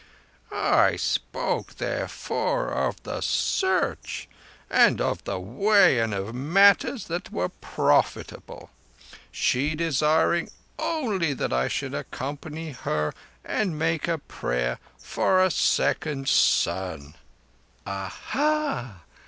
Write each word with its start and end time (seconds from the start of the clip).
"I 0.51 0.95
spoke 0.95 1.75
therefore 1.75 2.69
of 2.71 3.03
the 3.03 3.21
Search, 3.21 4.27
and 4.67 4.99
of 4.99 5.23
the 5.25 5.39
Way, 5.39 5.99
and 5.99 6.11
of 6.11 6.33
matters 6.33 7.05
that 7.05 7.31
were 7.31 7.49
profitable; 7.49 8.71
she 9.31 9.75
desiring 9.75 10.49
only 10.79 11.33
that 11.35 11.53
I 11.53 11.67
should 11.67 11.93
accompany 11.93 12.71
her 12.71 13.13
and 13.45 13.77
make 13.77 14.09
prayer 14.27 14.79
for 14.97 15.39
a 15.43 15.51
second 15.51 16.27
son." 16.27 17.13
"Aha! 17.85 19.01